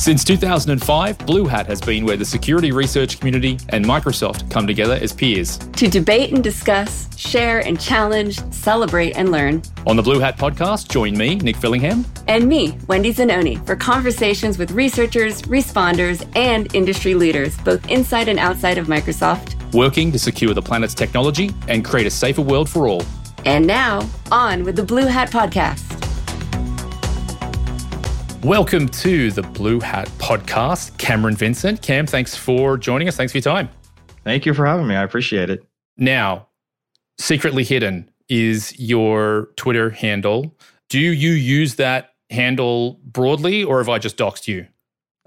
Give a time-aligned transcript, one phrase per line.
[0.00, 4.94] Since 2005, Blue Hat has been where the security research community and Microsoft come together
[4.94, 5.58] as peers.
[5.58, 9.60] To debate and discuss, share and challenge, celebrate and learn.
[9.86, 12.06] On the Blue Hat podcast, join me, Nic Fillingham.
[12.28, 18.38] And me, Wendy Zenone, for conversations with researchers, responders, and industry leaders, both inside and
[18.38, 19.54] outside of Microsoft.
[19.74, 23.02] Working to secure the planet's technology and create a safer world for all.
[23.44, 25.99] And now, on with the Blue Hat podcast.
[28.44, 30.96] Welcome to the Blue Hat podcast.
[30.96, 31.82] Cameron Vincent.
[31.82, 33.14] Cam, thanks for joining us.
[33.14, 33.68] Thanks for your time.
[34.24, 34.94] Thank you for having me.
[34.94, 35.62] I appreciate it.
[35.98, 36.48] Now,
[37.18, 40.56] secretly hidden is your Twitter handle.
[40.88, 44.66] Do you use that handle broadly or have I just doxed you?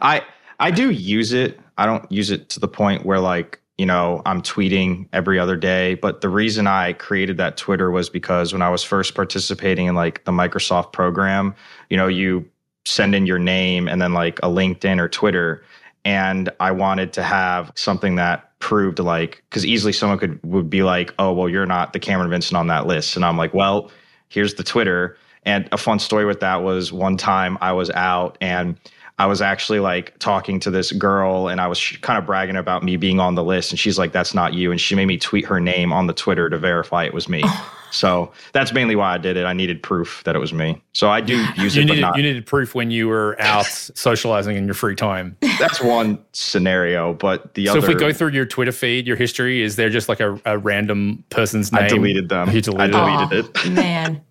[0.00, 0.22] I
[0.58, 1.60] I do use it.
[1.78, 5.56] I don't use it to the point where like you know, I'm tweeting every other
[5.56, 5.94] day.
[5.94, 9.94] But the reason I created that Twitter was because when I was first participating in
[9.94, 11.54] like the Microsoft program,
[11.90, 12.48] you know, you
[12.84, 15.62] send in your name and then like a LinkedIn or Twitter.
[16.04, 20.82] And I wanted to have something that proved like, because easily someone could would be
[20.82, 23.16] like, oh, well, you're not the Cameron Vincent on that list.
[23.16, 23.90] And I'm like, well,
[24.28, 25.18] here's the Twitter.
[25.46, 28.78] And a fun story with that was one time I was out and
[29.18, 32.82] I was actually like talking to this girl and I was kind of bragging about
[32.82, 33.70] me being on the list.
[33.70, 34.70] And she's like, that's not you.
[34.70, 37.40] And she made me tweet her name on the Twitter to verify it was me.
[37.42, 37.72] Oh.
[37.90, 39.46] so that's mainly why I did it.
[39.46, 40.82] I needed proof that it was me.
[40.92, 41.86] So I do use you it.
[41.86, 45.34] Needed, not, you needed proof when you were out socializing in your free time.
[45.58, 47.14] That's one scenario.
[47.14, 47.80] But the so other.
[47.80, 50.38] So if we go through your Twitter feed, your history, is there just like a,
[50.44, 51.84] a random person's name?
[51.84, 52.50] I deleted them.
[52.50, 53.72] You deleted I deleted oh, it.
[53.72, 54.20] Man.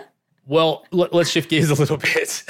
[0.51, 2.43] Well, let, us shift gears a little bit.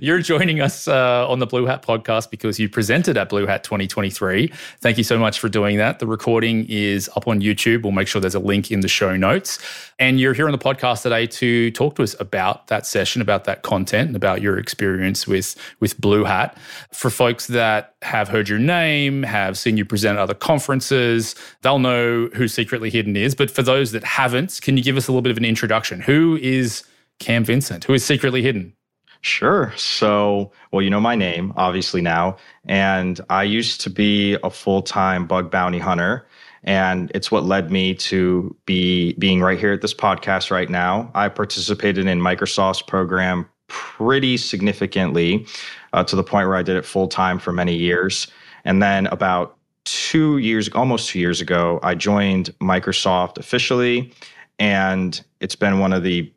[0.00, 3.64] You're joining us uh, on the Blue Hat podcast because you presented at Blue Hat
[3.64, 4.52] 2023.
[4.80, 5.98] Thank you so much for doing that.
[5.98, 7.82] The recording is up on YouTube.
[7.82, 9.58] We'll make sure there's a link in the show notes.
[9.98, 13.42] And you're here on the podcast today to talk to us about that session, about
[13.42, 16.56] that content, and about your experience with, with Blue Hat.
[16.92, 21.80] For folks that have heard your name, have seen you present at other conferences, they'll
[21.80, 23.34] know who Secretly Hidden is.
[23.34, 26.00] But for those that haven't, can you give us a little bit of an introduction?
[26.00, 26.84] Who is
[27.18, 28.72] Cam Vincent, who is secretly hidden?
[29.22, 29.72] Sure.
[29.76, 32.36] So, well, you know my name, obviously, now.
[32.66, 36.26] And I used to be a full time bug bounty hunter.
[36.62, 41.10] And it's what led me to be being right here at this podcast right now.
[41.14, 45.46] I participated in Microsoft's program pretty significantly
[45.92, 48.26] uh, to the point where I did it full time for many years.
[48.64, 54.12] And then about two years, almost two years ago, I joined Microsoft officially.
[54.58, 56.32] And it's been one of the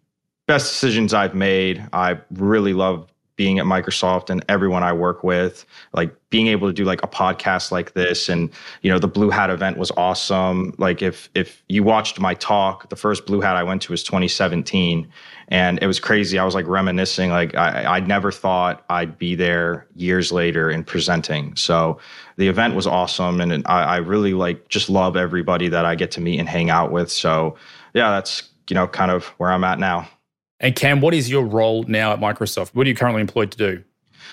[0.49, 1.87] best decisions I've made.
[1.93, 6.73] I really love being at Microsoft and everyone I work with, like being able to
[6.73, 8.49] do like a podcast like this and
[8.81, 10.73] you know the Blue Hat event was awesome.
[10.79, 14.03] Like if if you watched my talk, the first Blue Hat I went to was
[14.03, 15.07] 2017
[15.49, 16.39] and it was crazy.
[16.39, 20.83] I was like reminiscing like I I never thought I'd be there years later in
[20.83, 21.55] presenting.
[21.57, 21.99] So
[22.37, 26.09] the event was awesome and I, I really like just love everybody that I get
[26.11, 27.11] to meet and hang out with.
[27.11, 27.55] So
[27.93, 30.09] yeah, that's you know kind of where I'm at now.
[30.59, 32.69] And Cam, what is your role now at Microsoft?
[32.73, 33.83] What are you currently employed to do?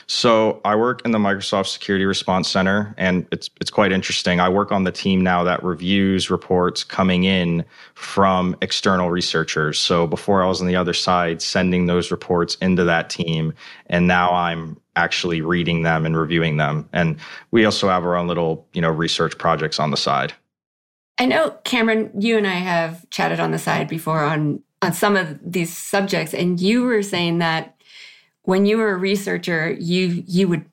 [0.08, 4.40] So I work in the Microsoft Security Response Center, and it's it's quite interesting.
[4.40, 9.78] I work on the team now that reviews reports coming in from external researchers.
[9.78, 13.52] So before I was on the other side, sending those reports into that team,
[13.86, 16.88] and now I'm actually reading them and reviewing them.
[16.92, 17.16] And
[17.50, 20.32] we also have our own little you know research projects on the side.
[21.18, 25.16] I know Cameron, you and I have chatted on the side before on on some
[25.16, 26.34] of these subjects.
[26.34, 27.76] And you were saying that
[28.42, 30.64] when you were a researcher you you would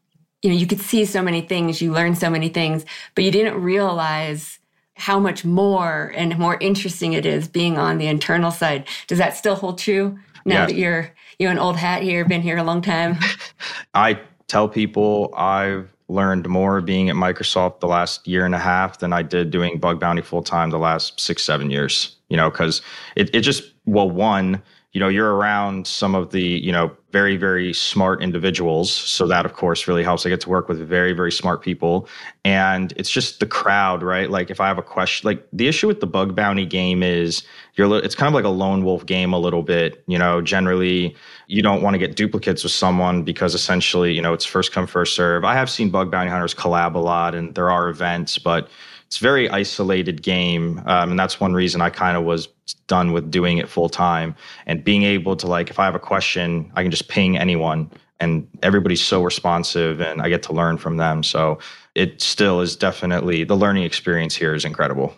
[0.44, 3.32] you know you could see so many things you learned so many things but you
[3.32, 4.60] didn't realize
[4.96, 8.88] how much more and more interesting it is being on the internal side.
[9.08, 10.66] Does that still hold true now yeah.
[10.68, 13.18] that you're you an old hat here been here a long time?
[13.96, 19.00] I tell people i've learned more being at microsoft the last year and a half
[19.00, 22.52] than i did doing bug bounty full time the last six seven years you know
[22.52, 22.84] because
[23.16, 24.62] it, it just well, one,
[24.94, 28.92] you know, you're around some of the, you know, very, very smart individuals.
[28.92, 30.24] So that, of course, really helps.
[30.26, 32.08] I get to work with very, very smart people.
[32.46, 34.30] And it's just the crowd, right?
[34.30, 37.42] Like if I have a question, like the issue with the bug bounty game is
[37.74, 40.04] you're, it's kind of like a lone wolf game a little bit.
[40.06, 41.16] You know, generally
[41.48, 44.86] you don't want to get duplicates with someone because essentially, you know, it's first come,
[44.86, 45.44] first serve.
[45.44, 48.70] I have seen bug bounty hunters collab a lot and there are events, but
[49.14, 52.48] it's a very isolated game um, and that's one reason i kind of was
[52.88, 56.00] done with doing it full time and being able to like if i have a
[56.00, 60.80] question i can just ping anyone and everybody's so responsive and i get to learn
[60.80, 61.60] from them so
[61.94, 65.16] it still is definitely the learning experience here is incredible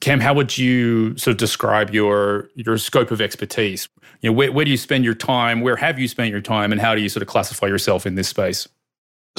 [0.00, 3.86] Cam, how would you sort of describe your your scope of expertise?
[4.22, 5.60] You know, where, where do you spend your time?
[5.60, 8.14] Where have you spent your time, and how do you sort of classify yourself in
[8.14, 8.66] this space?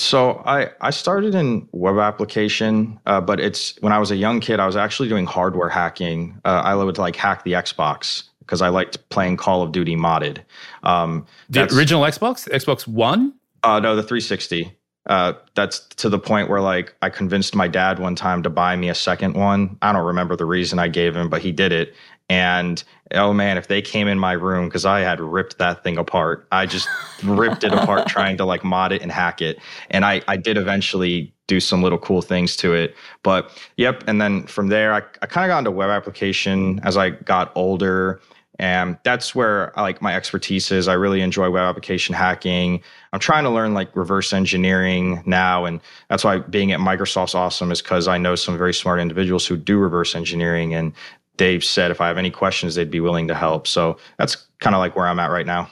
[0.02, 4.40] So I I started in web application, uh, but it's when I was a young
[4.40, 6.40] kid, I was actually doing hardware hacking.
[6.44, 10.40] Uh, I would like hack the Xbox because I liked playing Call of Duty modded.
[10.84, 13.34] Um, the original Xbox, Xbox One?
[13.64, 14.76] Uh, no, the 360
[15.08, 18.76] uh, that's to the point where like I convinced my dad one time to buy
[18.76, 19.78] me a second one.
[19.82, 21.96] I don't remember the reason I gave him, but he did it.
[22.32, 22.82] And
[23.14, 26.48] oh man, if they came in my room because I had ripped that thing apart,
[26.54, 26.88] I just
[27.26, 29.60] ripped it apart trying to like mod it and hack it.
[29.90, 32.96] And I I did eventually do some little cool things to it.
[33.22, 36.96] But yep, and then from there I, I kind of got into web application as
[36.96, 38.22] I got older
[38.62, 40.88] and that's where I like my expertise is.
[40.88, 42.82] I really enjoy web application hacking.
[43.12, 45.66] I'm trying to learn like reverse engineering now.
[45.66, 49.48] And that's why being at Microsoft's awesome is because I know some very smart individuals
[49.48, 50.76] who do reverse engineering.
[50.76, 50.94] And
[51.38, 53.68] they've said if I have any questions, they'd be willing to help.
[53.68, 55.70] So that's kind of like where I'm at right now.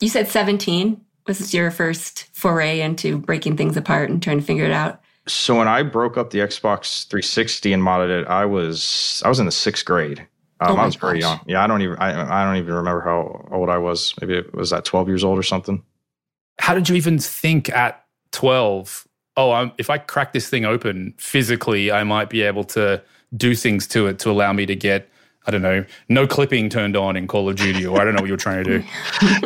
[0.00, 4.64] You said 17 was your first foray into breaking things apart and trying to figure
[4.64, 5.00] it out.
[5.26, 9.40] So when I broke up the Xbox 360 and modded it, I was I was
[9.40, 10.26] in the sixth grade.
[10.60, 11.40] Um, oh I was very young.
[11.46, 14.14] Yeah, I don't even I, I don't even remember how old I was.
[14.20, 15.82] Maybe it was that 12 years old or something.
[16.58, 19.08] How did you even think at 12?
[19.36, 23.02] Oh, I'm, if I crack this thing open physically, I might be able to
[23.36, 25.08] do things to it to allow me to get
[25.46, 28.22] I don't know, no clipping turned on in Call of Duty, or I don't know
[28.22, 28.86] what you're trying to do.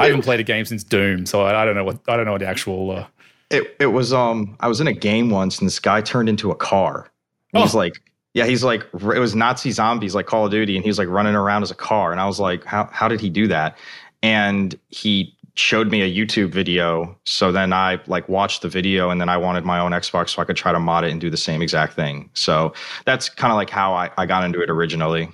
[0.01, 2.25] I haven't played a game since Doom, so I, I don't know what I don't
[2.25, 2.91] know what the actual.
[2.93, 3.07] Uh...
[3.51, 6.51] It it was um I was in a game once and this guy turned into
[6.51, 7.11] a car.
[7.53, 7.79] He's oh.
[7.79, 8.01] like
[8.35, 11.09] yeah, he's like it was Nazi zombies like Call of Duty, and he was like
[11.09, 13.77] running around as a car, and I was like, how how did he do that?
[14.23, 17.19] And he showed me a YouTube video.
[17.25, 20.43] So then I like watched the video, and then I wanted my own Xbox so
[20.43, 22.31] I could try to mod it and do the same exact thing.
[22.35, 22.73] So
[23.05, 25.29] that's kind of like how I, I got into it originally.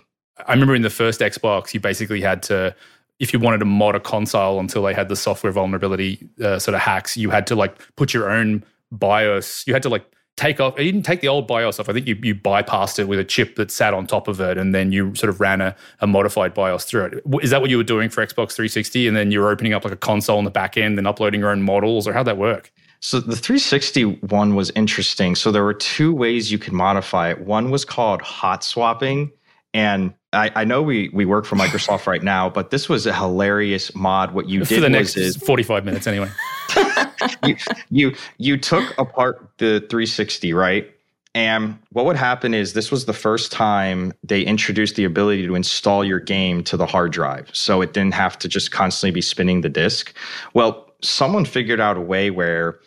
[0.47, 2.75] I remember in the first Xbox, you basically had to
[3.21, 6.75] if you wanted to mod a console until they had the software vulnerability uh, sort
[6.75, 9.65] of hacks, you had to like put your own BIOS.
[9.67, 10.05] You had to like
[10.37, 10.79] take off.
[10.79, 11.89] You didn't take the old BIOS off.
[11.89, 14.59] I think you, you bypassed it with a chip that sat on top of it,
[14.59, 17.23] and then you sort of ran a, a modified BIOS through it.
[17.43, 19.09] Is that what you were doing for Xbox 360?
[19.09, 21.41] And then you were opening up like a console on the back end and uploading
[21.41, 22.73] your own models, or how'd that work?
[23.01, 25.35] So the 360 one was interesting.
[25.35, 27.41] So there were two ways you could modify it.
[27.41, 29.31] One was called hot swapping,
[29.75, 33.13] and I, I, know we we work for Microsoft right now, but this was a
[33.13, 34.33] hilarious mod.
[34.33, 36.31] What you for did the next is, 45 minutes anyway.
[37.45, 37.57] you,
[37.91, 40.91] you you took apart the 360, right?
[41.35, 45.55] And what would happen is this was the first time they introduced the ability to
[45.57, 47.51] install your game to the hard drive.
[47.53, 50.15] So it didn't have to just constantly be spinning the disk.
[50.55, 52.79] Well, someone figured out a way where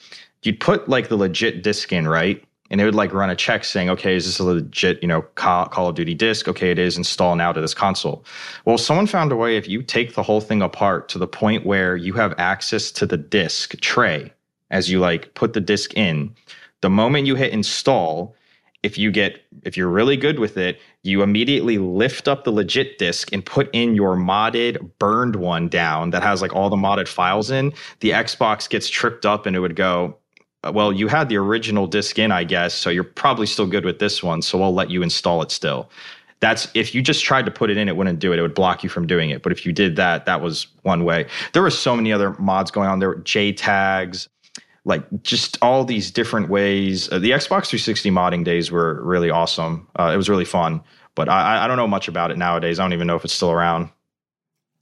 [0.44, 2.42] you'd put like the legit disk in, right?
[2.70, 5.22] And it would like run a check saying, okay, is this a legit, you know,
[5.36, 6.48] Call, Call of Duty disc?
[6.48, 6.98] Okay, it is.
[6.98, 8.26] Install now to this console.
[8.66, 11.66] Well, someone found a way if you take the whole thing apart to the point
[11.66, 14.34] where you have access to the disk tray
[14.70, 16.36] as you like put the disk in,
[16.82, 18.36] the moment you hit install,
[18.84, 22.98] if you get if you're really good with it, you immediately lift up the legit
[22.98, 27.08] disk and put in your modded burned one down that has like all the modded
[27.08, 27.74] files in.
[28.02, 30.18] The Xbox gets tripped up and it would go,
[30.64, 34.00] well, you had the original disc in, I guess, so you're probably still good with
[34.00, 35.90] this one, so I'll let you install it still.
[36.40, 38.40] That's if you just tried to put it in, it wouldn't do it.
[38.40, 39.42] It would block you from doing it.
[39.42, 41.26] But if you did that, that was one way.
[41.54, 43.00] There were so many other mods going on.
[43.00, 44.28] There were JTags,
[44.86, 47.12] like just all these different ways.
[47.12, 49.88] Uh, the Xbox 360 modding days were really awesome.
[50.00, 50.82] Uh, it was really fun.
[51.16, 52.80] But I, I don't know much about it nowadays.
[52.80, 53.90] I don't even know if it's still around.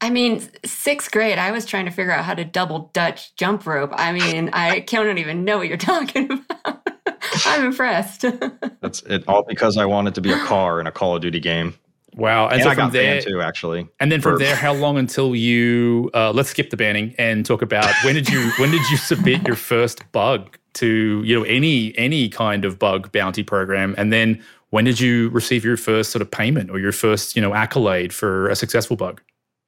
[0.01, 3.65] I mean, sixth grade, I was trying to figure out how to double Dutch jump
[3.65, 3.91] rope.
[3.93, 6.87] I mean, I can't even know what you're talking about.
[7.45, 8.21] I'm impressed.
[8.81, 9.23] That's it.
[9.27, 11.75] All because I wanted to be a car in a Call of Duty game.
[12.15, 13.89] Wow, and, and so I got there, banned too, actually.
[13.99, 16.09] And then from for, there, how long until you?
[16.13, 19.45] Uh, let's skip the banning and talk about when did you when did you submit
[19.45, 24.41] your first bug to you know any any kind of bug bounty program, and then
[24.69, 28.13] when did you receive your first sort of payment or your first you know accolade
[28.13, 29.21] for a successful bug?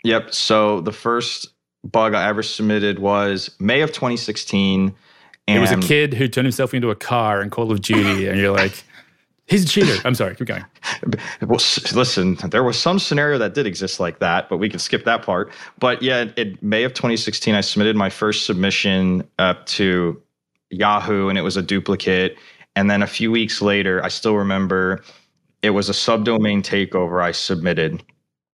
[0.08, 0.34] Yep.
[0.34, 1.50] So the first
[1.84, 4.96] bug I ever submitted was May of 2016.
[5.50, 8.28] And it was a kid who turned himself into a car in Call of Duty,
[8.28, 8.84] and you're like,
[9.48, 9.96] he's a cheater.
[10.06, 10.66] I'm sorry, keep going.
[11.42, 11.60] Well,
[11.94, 15.24] listen, there was some scenario that did exist like that, but we can skip that
[15.24, 15.52] part.
[15.78, 20.22] But yeah, in May of 2016, I submitted my first submission up to
[20.70, 22.38] Yahoo, and it was a duplicate.
[22.78, 25.04] And then a few weeks later, I still remember
[25.62, 28.04] it was a subdomain takeover I submitted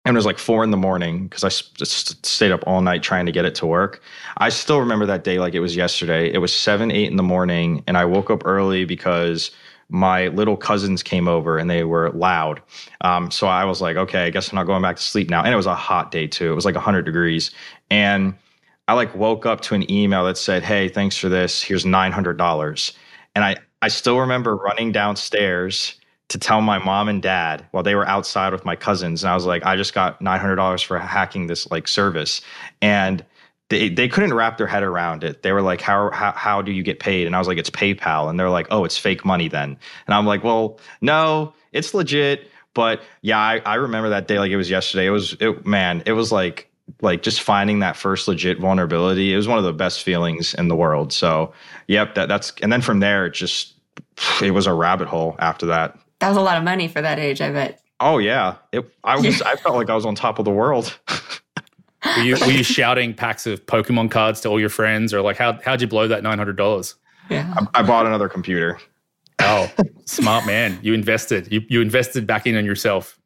[0.06, 3.04] and it was like four in the morning because I just stayed up all night
[3.04, 4.02] trying to get it to work.
[4.38, 6.32] I still remember that day like it was yesterday.
[6.34, 9.52] It was seven, eight in the morning, and I woke up early because
[9.90, 12.62] my little cousins came over and they were loud.
[13.02, 15.44] Um, so I was like, okay, I guess I'm not going back to sleep now.
[15.44, 16.52] And it was a hot day too.
[16.52, 17.52] It was like 100 degrees.
[17.90, 18.34] And
[18.88, 21.62] I like woke up to an email that said, hey, thanks for this.
[21.62, 22.94] Here's $900.
[23.36, 25.96] And I, I still remember running downstairs
[26.32, 29.22] to tell my mom and dad while they were outside with my cousins.
[29.22, 32.40] And I was like, I just got $900 for hacking this like service.
[32.82, 33.26] And
[33.68, 35.44] they, they couldn't wrap their head around it.
[35.44, 37.28] They were like, how, how, how do you get paid?
[37.28, 38.30] And I was like, it's PayPal.
[38.30, 39.78] And they're like, oh, it's fake money then.
[40.08, 42.50] And I'm like, well, no, it's legit.
[42.74, 45.08] But yeah, I, I remember that day like it was yesterday.
[45.08, 46.72] It was, it, man, it was like,
[47.02, 49.34] like just finding that first legit vulnerability.
[49.34, 51.12] It was one of the best feelings in the world.
[51.12, 51.52] So,
[51.88, 53.74] yep, that, that's, and then from there, it just,
[54.42, 55.98] it was a rabbit hole after that.
[56.22, 57.82] That was a lot of money for that age, I bet.
[58.00, 59.42] Oh yeah, it, I was.
[59.42, 60.98] I felt like I was on top of the world.
[62.06, 65.38] were you were you shouting packs of Pokemon cards to all your friends, or like
[65.38, 66.94] how how'd you blow that nine hundred dollars?
[67.30, 68.80] Yeah, I, I, bought another computer.
[69.40, 69.72] Oh,
[70.06, 70.78] smart man!
[70.84, 71.52] You invested.
[71.52, 73.20] You you invested back in on yourself.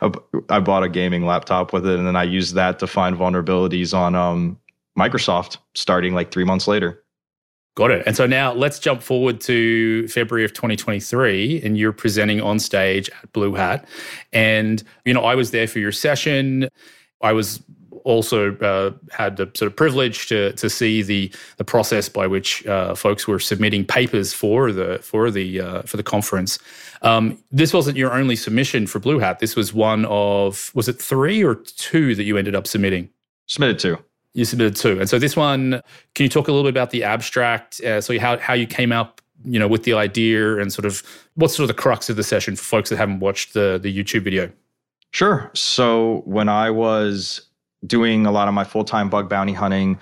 [0.00, 0.12] I,
[0.48, 3.96] I bought a gaming laptop with it, and then I used that to find vulnerabilities
[3.96, 4.60] on um,
[4.96, 5.58] Microsoft.
[5.74, 7.02] Starting like three months later.
[7.78, 8.02] Got it.
[8.06, 13.08] And so now let's jump forward to February of 2023, and you're presenting on stage
[13.22, 13.86] at Blue Hat.
[14.32, 16.68] And, you know, I was there for your session.
[17.22, 17.62] I was
[18.02, 22.66] also uh, had the sort of privilege to to see the the process by which
[22.66, 26.58] uh, folks were submitting papers for the for the uh, for the conference.
[27.02, 29.38] Um, this wasn't your only submission for Blue Hat.
[29.38, 33.08] This was one of was it three or two that you ended up submitting?
[33.46, 33.98] Submitted two.
[34.34, 35.00] You submitted two.
[35.00, 35.82] And so this one,
[36.14, 37.80] can you talk a little bit about the abstract?
[37.80, 41.02] Uh, so how, how you came up, you know, with the idea and sort of
[41.34, 43.92] what's sort of the crux of the session for folks that haven't watched the, the
[43.92, 44.50] YouTube video?
[45.12, 45.50] Sure.
[45.54, 47.40] So when I was
[47.86, 49.98] doing a lot of my full-time bug bounty hunting,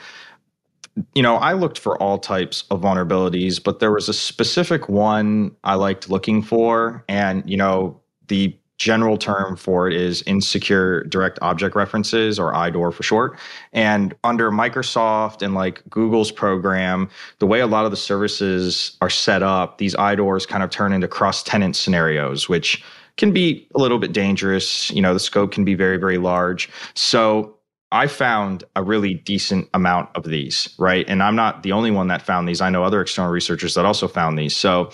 [1.15, 5.55] you know, I looked for all types of vulnerabilities, but there was a specific one
[5.63, 7.05] I liked looking for.
[7.09, 12.93] And, you know, the general term for it is insecure direct object references or IDOR
[12.93, 13.39] for short.
[13.73, 19.11] And under Microsoft and like Google's program, the way a lot of the services are
[19.11, 22.83] set up, these IDORs kind of turn into cross tenant scenarios, which
[23.17, 24.91] can be a little bit dangerous.
[24.91, 26.69] You know, the scope can be very, very large.
[26.95, 27.56] So
[27.97, 31.09] I found a really decent amount of these, right?
[31.09, 32.61] And I'm not the only one that found these.
[32.61, 34.55] I know other external researchers that also found these.
[34.55, 34.91] So,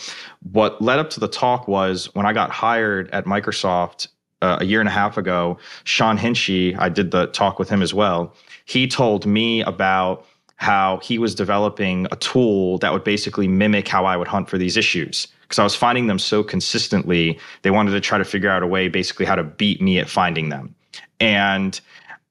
[0.53, 4.07] what led up to the talk was when I got hired at Microsoft
[4.41, 7.83] uh, a year and a half ago, Sean Hinchey, I did the talk with him
[7.83, 8.37] as well.
[8.67, 14.05] He told me about how he was developing a tool that would basically mimic how
[14.05, 15.27] I would hunt for these issues.
[15.41, 18.67] Because I was finding them so consistently, they wanted to try to figure out a
[18.69, 20.77] way, basically, how to beat me at finding them.
[21.19, 21.81] And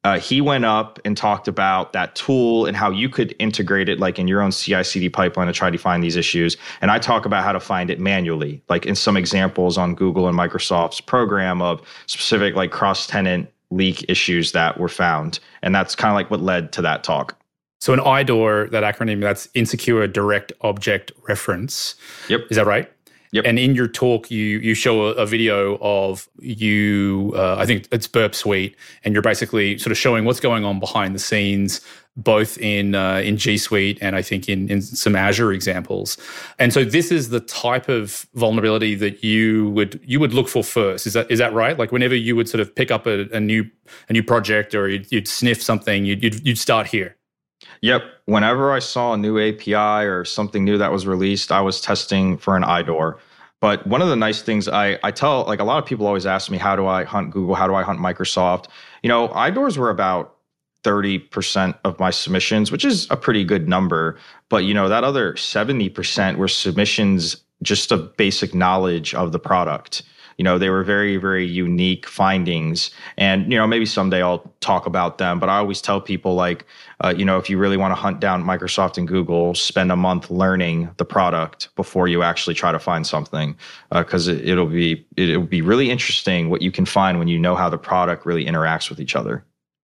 [0.03, 3.99] uh, he went up and talked about that tool and how you could integrate it
[3.99, 6.57] like in your own CI/CD pipeline to try to find these issues.
[6.81, 10.27] And I talk about how to find it manually, like in some examples on Google
[10.27, 15.39] and Microsoft's program of specific like cross-tenant leak issues that were found.
[15.61, 17.37] And that's kind of like what led to that talk.
[17.79, 21.95] So an IDOR, that acronym, that's insecure direct object reference.
[22.29, 22.41] Yep.
[22.49, 22.91] Is that right?
[23.33, 23.45] Yep.
[23.45, 27.31] And in your talk, you you show a, a video of you.
[27.33, 30.81] Uh, I think it's Burp Suite, and you're basically sort of showing what's going on
[30.81, 31.79] behind the scenes,
[32.17, 36.17] both in uh, in G Suite and I think in in some Azure examples.
[36.59, 40.61] And so this is the type of vulnerability that you would you would look for
[40.61, 41.07] first.
[41.07, 41.79] Is that is that right?
[41.79, 43.63] Like whenever you would sort of pick up a, a new
[44.09, 47.15] a new project or you'd, you'd sniff something, you'd, you'd you'd start here.
[47.81, 48.03] Yep.
[48.25, 52.37] Whenever I saw a new API or something new that was released, I was testing
[52.37, 53.17] for an IDOR.
[53.59, 56.25] But one of the nice things I, I tell, like a lot of people always
[56.25, 57.55] ask me, how do I hunt Google?
[57.55, 58.67] How do I hunt Microsoft?
[59.03, 60.35] You know, IDORs were about
[60.83, 64.17] 30% of my submissions, which is a pretty good number.
[64.49, 70.01] But, you know, that other 70% were submissions just of basic knowledge of the product
[70.41, 72.89] you know they were very very unique findings.
[73.15, 76.65] And you know maybe someday i'll talk about them but i always tell people like
[77.03, 79.95] uh, you know if you really want to hunt down microsoft and google spend a
[79.95, 83.55] month learning the product before you actually try to find something
[83.91, 87.37] because uh, it, will be it'll be really interesting what you can find when you
[87.37, 89.45] know how the product really interacts with each other.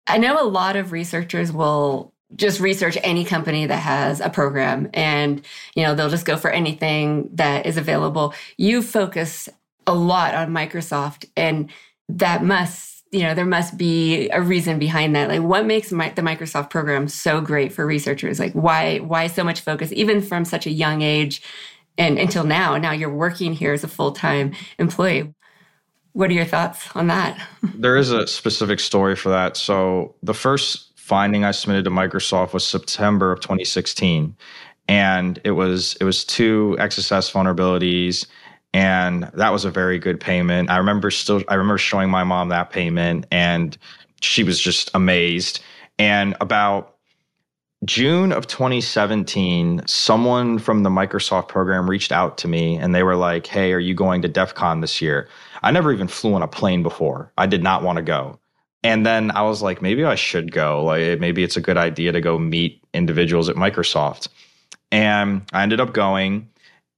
[0.06, 4.90] I know a lot of researchers will just research any company that has a program
[4.92, 5.40] and
[5.74, 8.34] you know they'll just go for anything that is available.
[8.58, 9.48] You focus
[9.86, 11.70] a lot on Microsoft, and
[12.08, 15.28] that must you know there must be a reason behind that.
[15.28, 18.38] Like what makes my, the microsoft program so great for researchers?
[18.40, 21.40] Like why why so much focus even from such a young age
[21.96, 22.76] and until now?
[22.76, 25.32] Now you're working here as a full-time employee.
[26.12, 27.40] What are your thoughts on that?
[27.62, 29.56] There is a specific story for that.
[29.56, 34.34] So the first finding i submitted to microsoft was september of 2016
[34.88, 38.24] and it was it was two xss vulnerabilities
[38.74, 40.68] and that was a very good payment.
[40.68, 43.78] I remember still I remember showing my mom that payment and
[44.20, 45.60] she was just amazed.
[45.98, 46.96] And about
[47.84, 53.16] June of 2017, someone from the Microsoft program reached out to me and they were
[53.16, 55.28] like, Hey, are you going to DEF CON this year?
[55.62, 57.32] I never even flew on a plane before.
[57.38, 58.40] I did not want to go.
[58.82, 60.84] And then I was like, maybe I should go.
[60.84, 64.28] Like, maybe it's a good idea to go meet individuals at Microsoft.
[64.92, 66.50] And I ended up going,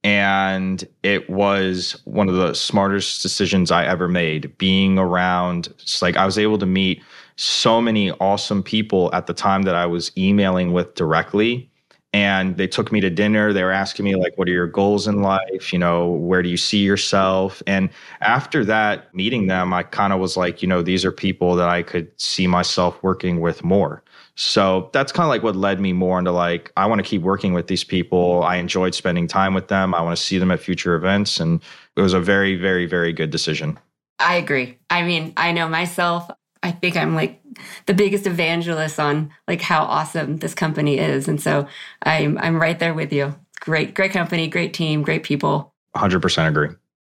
[0.07, 4.57] and it was one of the smartest decisions I ever made.
[4.57, 7.03] Being around, it's like I was able to meet
[7.35, 11.69] so many awesome people at the time that I was emailing with directly.
[12.13, 13.51] And they took me to dinner.
[13.51, 15.73] They were asking me, like, what are your goals in life?
[15.73, 17.61] You know, where do you see yourself?
[17.67, 17.89] And
[18.21, 21.67] after that, meeting them, I kind of was like, you know, these are people that
[21.67, 24.03] I could see myself working with more.
[24.37, 27.23] So that's kind of like what led me more into like, I want to keep
[27.23, 28.43] working with these people.
[28.43, 29.95] I enjoyed spending time with them.
[29.95, 31.39] I want to see them at future events.
[31.39, 31.59] And
[31.95, 33.79] it was a very, very, very good decision.
[34.19, 34.77] I agree.
[34.91, 36.29] I mean, I know myself,
[36.61, 37.41] I think I'm like
[37.87, 41.27] the biggest evangelist on like how awesome this company is.
[41.27, 41.67] And so
[42.03, 43.35] I'm I'm right there with you.
[43.61, 45.73] Great, great company, great team, great people.
[45.95, 46.69] 100% agree.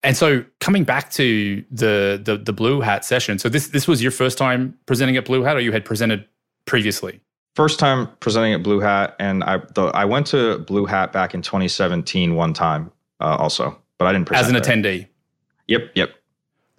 [0.04, 4.02] And so coming back to the, the the Blue Hat session, so this this was
[4.02, 6.26] your first time presenting at Blue Hat, or you had presented
[6.70, 7.20] previously?
[7.56, 11.34] First time presenting at Blue Hat, and I the, I went to Blue Hat back
[11.34, 14.94] in 2017 one time uh, also, but I didn't present as an there.
[14.94, 15.08] attendee.
[15.68, 16.12] Yep, yep.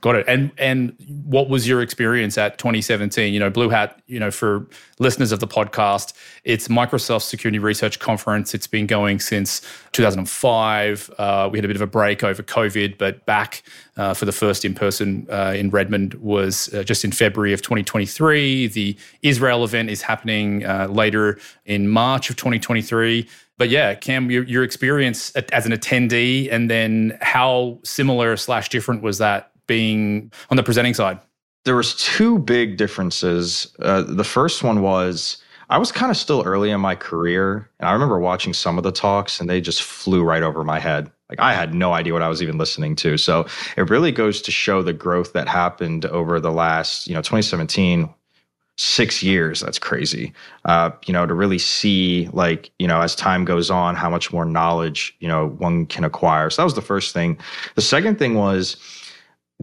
[0.00, 0.24] Got it.
[0.26, 3.34] And and what was your experience at 2017?
[3.34, 4.66] You know, Blue Hat, you know, for
[4.98, 6.14] listeners of the podcast,
[6.44, 8.54] it's Microsoft Security Research Conference.
[8.54, 9.60] It's been going since
[9.92, 11.10] 2005.
[11.18, 13.62] Uh, we had a bit of a break over COVID, but back
[13.98, 17.60] uh, for the first in person uh, in Redmond was uh, just in February of
[17.60, 18.68] 2023.
[18.68, 23.28] The Israel event is happening uh, later in March of 2023
[23.58, 29.02] but yeah, Cam, your, your experience as an attendee, and then how similar slash different
[29.02, 31.20] was that being on the presenting side?
[31.64, 33.72] There was two big differences.
[33.78, 35.36] Uh, the first one was
[35.68, 38.82] I was kind of still early in my career, and I remember watching some of
[38.82, 41.08] the talks, and they just flew right over my head.
[41.28, 43.16] Like I had no idea what I was even listening to.
[43.16, 47.20] So it really goes to show the growth that happened over the last, you know,
[47.20, 48.12] 2017
[48.76, 50.32] six years that's crazy
[50.64, 54.32] uh, you know to really see like you know as time goes on how much
[54.32, 57.38] more knowledge you know one can acquire so that was the first thing
[57.74, 58.78] the second thing was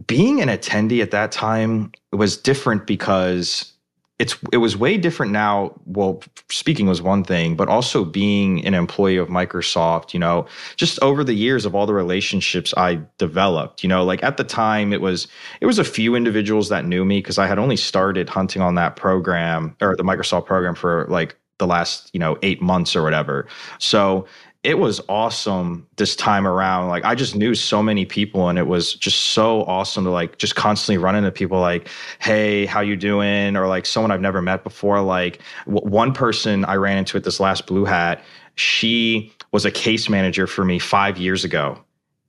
[0.06, 3.72] being an attendee at that time was different because
[4.18, 5.72] it's it was way different now.
[5.86, 10.98] Well speaking was one thing but also being an employee of microsoft you know just
[11.02, 14.92] over the years of all the relationships i developed you know like at the time
[14.92, 15.28] it was
[15.60, 18.74] it was a few individuals that knew me because i had only started hunting on
[18.76, 23.02] that program or the microsoft program for like the last you know eight months or
[23.02, 23.46] whatever.
[23.78, 24.26] So
[24.64, 26.88] it was awesome this time around.
[26.88, 30.38] Like I just knew so many people and it was just so awesome to like
[30.38, 33.56] just constantly run into people like, Hey, how you doing?
[33.56, 35.00] Or like someone I've never met before.
[35.00, 38.22] Like w- one person I ran into at this last blue hat,
[38.56, 41.78] she was a case manager for me five years ago.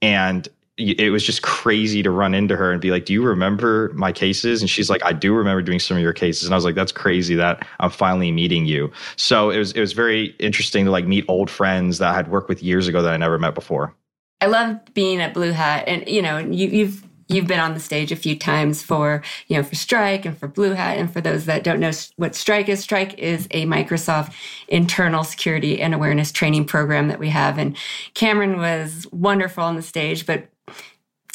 [0.02, 0.48] And
[0.80, 4.12] it was just crazy to run into her and be like, "Do you remember my
[4.12, 6.66] cases?" And she's like, "I do remember doing some of your cases." And I was
[6.66, 10.86] like, "That's crazy that I'm finally meeting you." So it was it was very interesting
[10.86, 13.38] to like meet old friends that I had worked with years ago that I never
[13.38, 13.94] met before.
[14.42, 17.80] I love being at Blue Hat, and you know, you, you've you've been on the
[17.80, 21.22] stage a few times for you know for strike and for blue hat and for
[21.22, 24.34] those that don't know what strike is strike is a microsoft
[24.68, 27.78] internal security and awareness training program that we have and
[28.16, 30.50] cameron was wonderful on the stage but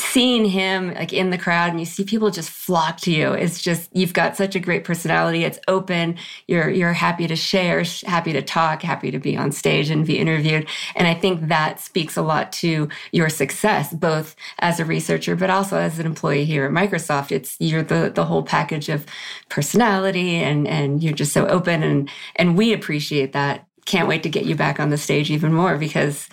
[0.04, 3.62] seeing him like in the crowd and you see people just flock to you it's
[3.62, 5.44] just you've got such a great personality.
[5.44, 6.16] It's open.
[6.46, 10.18] You're you're happy to share happy to talk happy to be on stage and be
[10.18, 10.66] interviewed.
[10.94, 15.50] And i think that speaks a lot to your success both as a researcher but
[15.50, 17.32] also as an employee here at microsoft.
[17.32, 19.06] It's you're the the whole package of
[19.48, 23.66] personality and and you're just so open and and we appreciate that.
[23.86, 26.28] Can't wait to get you back on the stage even more because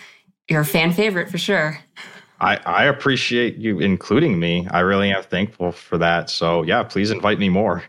[0.48, 1.78] you're a fan favorite for sure
[2.42, 4.66] I, I appreciate you including me.
[4.70, 6.28] I really am thankful for that.
[6.28, 7.84] So yeah, please invite me more.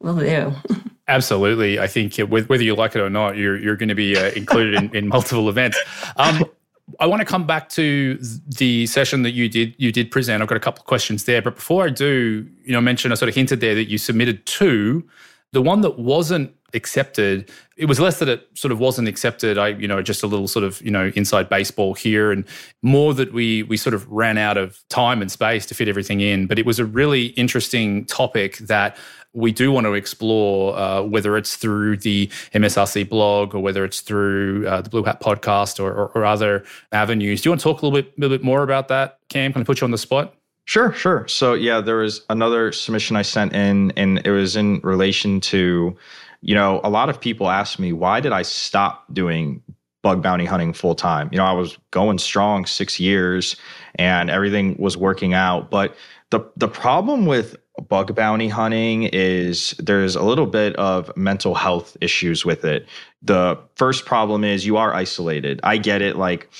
[0.00, 0.52] Will do.
[1.08, 1.78] Absolutely.
[1.78, 4.74] I think whether you like it or not, you're you're going to be uh, included
[4.74, 5.78] in, in multiple events.
[6.16, 6.44] Um,
[7.00, 8.16] I want to come back to
[8.58, 10.40] the session that you did you did present.
[10.42, 13.16] I've got a couple of questions there, but before I do, you know, mention I
[13.16, 15.04] sort of hinted there that you submitted two.
[15.52, 17.50] The one that wasn't accepted.
[17.76, 19.58] It was less that it sort of wasn't accepted.
[19.58, 22.44] I, you know, just a little sort of, you know, inside baseball here and
[22.82, 26.20] more that we we sort of ran out of time and space to fit everything
[26.20, 26.46] in.
[26.46, 28.96] But it was a really interesting topic that
[29.32, 34.00] we do want to explore, uh, whether it's through the MSRC blog or whether it's
[34.00, 37.42] through uh, the Blue Hat podcast or, or, or, other avenues.
[37.42, 39.52] Do you want to talk a little bit, little bit more about that, Cam?
[39.52, 40.35] Can I put you on the spot?
[40.66, 41.26] Sure, sure.
[41.28, 45.96] So yeah, there was another submission I sent in, and it was in relation to,
[46.42, 49.62] you know, a lot of people ask me why did I stop doing
[50.02, 51.28] bug bounty hunting full time.
[51.32, 53.56] You know, I was going strong six years
[53.96, 55.70] and everything was working out.
[55.70, 55.96] But
[56.30, 57.56] the the problem with
[57.88, 62.86] bug bounty hunting is there's a little bit of mental health issues with it.
[63.22, 65.60] The first problem is you are isolated.
[65.64, 66.50] I get it, like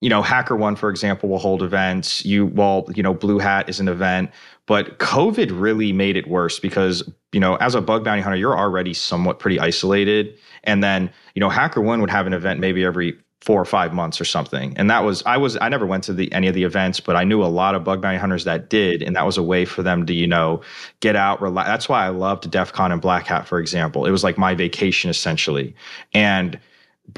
[0.00, 2.24] you know, Hacker One, for example, will hold events.
[2.24, 4.30] You, well, you know, Blue Hat is an event,
[4.66, 8.56] but COVID really made it worse because, you know, as a bug bounty hunter, you're
[8.56, 10.38] already somewhat pretty isolated.
[10.64, 13.92] And then, you know, Hacker One would have an event maybe every four or five
[13.92, 14.76] months or something.
[14.76, 17.16] And that was, I was, I never went to the, any of the events, but
[17.16, 19.02] I knew a lot of bug bounty hunters that did.
[19.02, 20.60] And that was a way for them to, you know,
[21.00, 21.68] get out, relax.
[21.68, 24.06] That's why I loved DEF CON and Black Hat, for example.
[24.06, 25.74] It was like my vacation essentially.
[26.12, 26.58] And,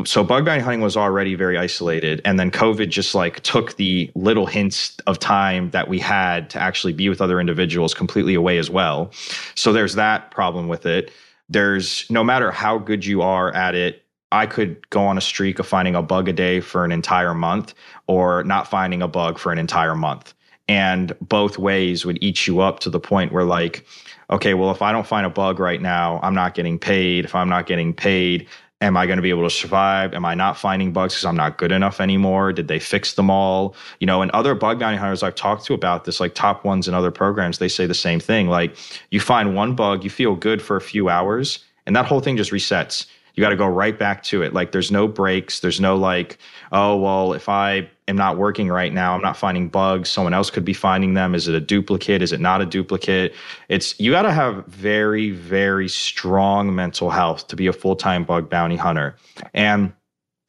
[0.05, 4.11] so bug bounty hunting was already very isolated and then covid just like took the
[4.15, 8.59] little hints of time that we had to actually be with other individuals completely away
[8.59, 9.11] as well.
[9.55, 11.11] So there's that problem with it.
[11.49, 15.59] There's no matter how good you are at it i could go on a streak
[15.59, 17.75] of finding a bug a day for an entire month
[18.07, 20.35] or not finding a bug for an entire month.
[20.69, 23.85] And both ways would eat you up to the point where like
[24.31, 27.25] okay well if i don't find a bug right now i'm not getting paid.
[27.25, 28.47] If i'm not getting paid
[28.81, 30.15] am I going to be able to survive?
[30.15, 32.53] Am I not finding bugs because I'm not good enough anymore?
[32.53, 33.75] Did they fix them all?
[33.99, 36.89] You know, and other bug bounty hunters I've talked to about this, like top ones
[36.89, 38.49] in other programs, they say the same thing.
[38.49, 38.77] Like
[39.11, 42.37] you find one bug, you feel good for a few hours, and that whole thing
[42.37, 44.53] just resets you got to go right back to it.
[44.53, 45.61] Like there's no breaks.
[45.61, 46.39] There's no like,
[46.73, 50.11] oh, well, if I am not working right now, I'm not finding bugs.
[50.11, 51.35] Someone else could be finding them.
[51.35, 52.21] Is it a duplicate?
[52.21, 53.35] Is it not a duplicate?
[53.69, 58.25] It's, you got to have very, very strong mental health to be a full time
[58.25, 59.17] bug bounty hunter.
[59.55, 59.93] And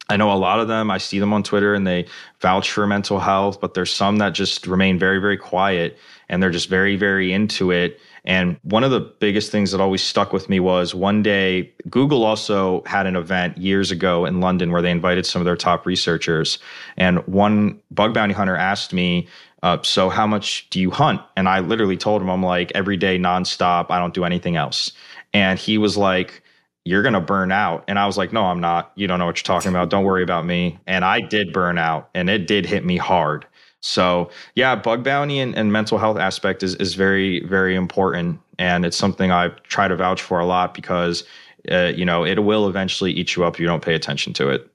[0.08, 2.06] I know a lot of them, I see them on Twitter and they
[2.40, 5.96] vouch for mental health, but there's some that just remain very, very quiet
[6.28, 10.02] and they're just very, very into it and one of the biggest things that always
[10.02, 14.70] stuck with me was one day, Google also had an event years ago in London
[14.70, 16.58] where they invited some of their top researchers.
[16.96, 19.26] And one bug bounty hunter asked me,
[19.64, 21.20] uh, So, how much do you hunt?
[21.36, 23.86] And I literally told him, I'm like, every day, nonstop.
[23.90, 24.92] I don't do anything else.
[25.34, 26.41] And he was like,
[26.84, 27.84] you're going to burn out.
[27.86, 28.92] And I was like, no, I'm not.
[28.96, 29.90] You don't know what you're talking about.
[29.90, 30.78] Don't worry about me.
[30.86, 33.46] And I did burn out and it did hit me hard.
[33.80, 38.40] So yeah, bug bounty and, and mental health aspect is, is very, very important.
[38.58, 41.24] And it's something I try to vouch for a lot because,
[41.70, 44.50] uh, you know, it will eventually eat you up if you don't pay attention to
[44.50, 44.71] it.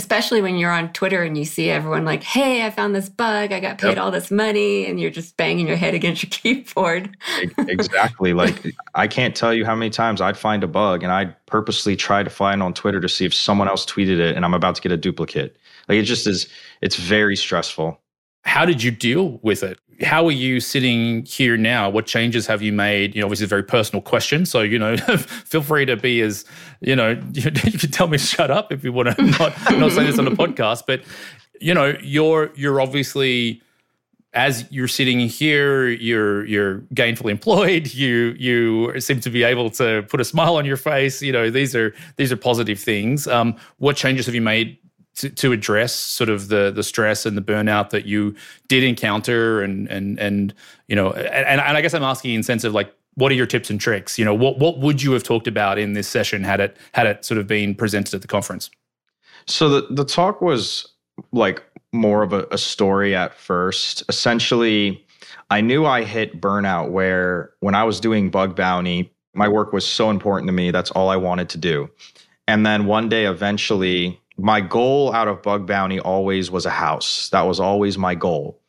[0.00, 3.52] Especially when you're on Twitter and you see everyone like, hey, I found this bug,
[3.52, 3.98] I got paid yep.
[3.98, 7.14] all this money, and you're just banging your head against your keyboard.
[7.58, 8.32] exactly.
[8.32, 11.96] like, I can't tell you how many times I'd find a bug and I'd purposely
[11.96, 14.76] try to find on Twitter to see if someone else tweeted it and I'm about
[14.76, 15.58] to get a duplicate.
[15.86, 16.48] Like, it just is,
[16.80, 17.99] it's very stressful
[18.42, 19.78] how did you deal with it?
[20.02, 21.90] How are you sitting here now?
[21.90, 23.14] What changes have you made?
[23.14, 24.46] You know, obviously, a very personal question.
[24.46, 26.46] So, you know, feel free to be as,
[26.80, 29.92] you know, you, can tell me to shut up if you want to not, not
[29.92, 30.84] say this on the podcast.
[30.86, 31.02] But,
[31.60, 33.62] you know, you're you're obviously
[34.32, 37.92] as you're sitting here, you're you're gainfully employed.
[37.92, 41.20] You you seem to be able to put a smile on your face.
[41.20, 43.26] You know, these are these are positive things.
[43.26, 44.78] Um, what changes have you made
[45.20, 48.34] to, to address sort of the the stress and the burnout that you
[48.68, 50.54] did encounter and and and
[50.88, 53.46] you know and, and I guess I'm asking in sense of like what are your
[53.46, 54.18] tips and tricks?
[54.18, 57.06] You know what what would you have talked about in this session had it had
[57.06, 58.70] it sort of been presented at the conference?
[59.46, 60.88] So the the talk was
[61.32, 64.02] like more of a, a story at first.
[64.08, 65.04] Essentially
[65.50, 69.86] I knew I hit burnout where when I was doing bug bounty my work was
[69.86, 71.90] so important to me that's all I wanted to do.
[72.48, 77.28] And then one day eventually my goal out of bug bounty always was a house.
[77.30, 78.60] That was always my goal.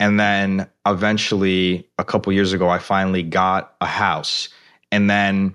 [0.00, 4.48] And then eventually, a couple years ago, I finally got a house.
[4.90, 5.54] And then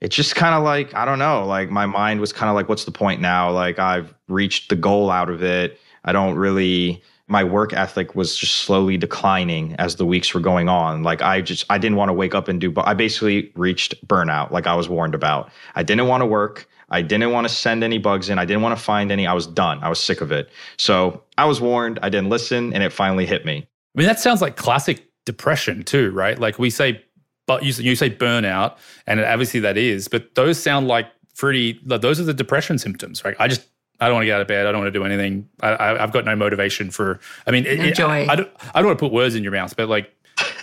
[0.00, 2.68] it's just kind of like, I don't know, like my mind was kind of like,
[2.68, 3.50] what's the point now?
[3.50, 5.80] Like I've reached the goal out of it.
[6.04, 10.68] I don't really, my work ethic was just slowly declining as the weeks were going
[10.68, 11.02] on.
[11.02, 14.06] Like I just, I didn't want to wake up and do, but I basically reached
[14.06, 15.50] burnout, like I was warned about.
[15.74, 16.68] I didn't want to work.
[16.90, 18.38] I didn't want to send any bugs in.
[18.38, 19.26] I didn't want to find any.
[19.26, 19.82] I was done.
[19.82, 20.50] I was sick of it.
[20.76, 21.98] So I was warned.
[22.02, 23.66] I didn't listen, and it finally hit me.
[23.94, 26.38] I mean, that sounds like classic depression too, right?
[26.38, 27.04] Like we say,
[27.46, 31.80] but you, you say burnout, and obviously that is, but those sound like pretty.
[31.84, 33.36] Those are the depression symptoms, right?
[33.38, 33.66] I just
[34.00, 34.66] I don't want to get out of bed.
[34.66, 35.48] I don't want to do anything.
[35.60, 37.18] I, have got no motivation for.
[37.46, 38.00] I mean, no it.
[38.00, 40.14] I, I, don't, I don't want to put words in your mouth, but like,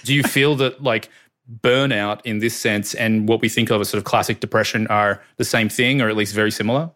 [0.04, 1.10] do you feel that like
[1.62, 5.22] burnout in this sense and what we think of as sort of classic depression are
[5.38, 6.90] the same thing or at least very similar?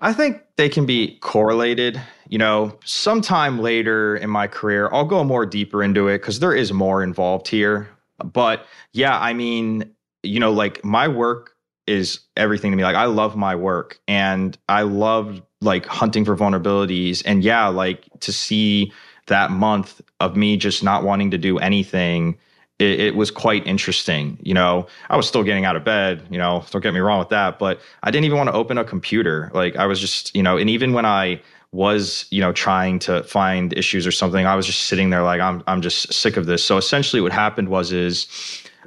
[0.00, 2.00] I think they can be correlated.
[2.28, 6.54] You know, sometime later in my career, I'll go more deeper into it because there
[6.54, 7.88] is more involved here.
[8.24, 11.52] But yeah, I mean, you know, like my work
[11.86, 12.82] is everything to me.
[12.82, 17.22] Like I love my work and I love like hunting for vulnerabilities.
[17.24, 18.92] And yeah, like to see
[19.26, 22.38] that month of me just not wanting to do anything
[22.82, 24.38] it, it, was quite interesting.
[24.42, 27.18] You know, I was still getting out of bed, you know, don't get me wrong
[27.18, 29.50] with that, but I didn't even want to open a computer.
[29.54, 31.40] Like I was just, you know, and even when I
[31.72, 35.40] was, you know, trying to find issues or something, I was just sitting there like
[35.40, 36.64] I'm I'm just sick of this.
[36.64, 38.26] So essentially what happened was is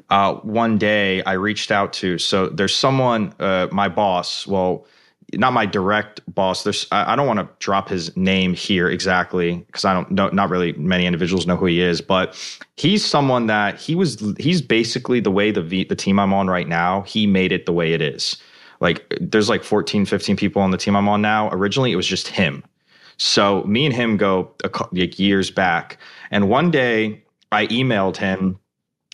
[0.10, 4.86] uh, one day I reached out to so there's someone uh, my boss, well,
[5.34, 6.64] not my direct boss.
[6.64, 10.30] There's I, I don't want to drop his name here exactly because I don't know.
[10.30, 12.38] Not really many individuals know who he is, but
[12.78, 14.22] he's someone that he was.
[14.40, 17.02] He's basically the way the v, the team I'm on right now.
[17.04, 18.38] He made it the way it is.
[18.82, 21.50] Like there's like 14, 15 people on the team I'm on now.
[21.52, 22.64] Originally, it was just him.
[23.18, 24.52] So me and him go
[24.92, 25.98] like years back,
[26.32, 28.60] and one day I emailed him.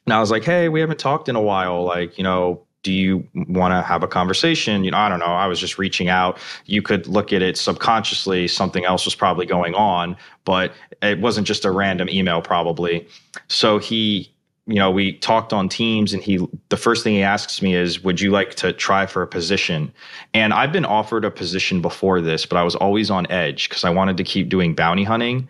[0.07, 1.83] And I was like, "Hey, we haven't talked in a while.
[1.83, 4.83] Like, you know, do you want to have a conversation?
[4.83, 5.25] You know, I don't know.
[5.25, 6.39] I was just reaching out.
[6.65, 8.47] You could look at it subconsciously.
[8.47, 13.07] Something else was probably going on, but it wasn't just a random email, probably.
[13.47, 14.31] So he,
[14.65, 18.03] you know, we talked on Teams, and he, the first thing he asks me is,
[18.03, 19.93] "Would you like to try for a position?"
[20.33, 23.83] And I've been offered a position before this, but I was always on edge because
[23.83, 25.47] I wanted to keep doing bounty hunting.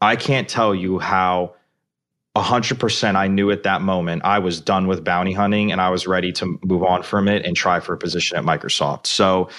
[0.00, 1.54] I can't tell you how
[2.36, 6.06] 100% I knew at that moment I was done with bounty hunting and I was
[6.06, 9.06] ready to move on from it and try for a position at Microsoft.
[9.06, 9.50] So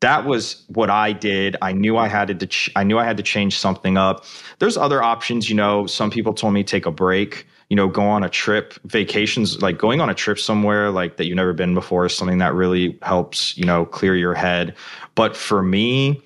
[0.00, 1.56] that was what I did.
[1.62, 4.24] I knew I had to I knew I had to change something up.
[4.58, 8.02] There's other options, you know, some people told me take a break, you know, go
[8.02, 11.74] on a trip, vacations, like going on a trip somewhere like that you've never been
[11.74, 14.74] before is something that really helps, you know, clear your head.
[15.14, 16.20] But for me,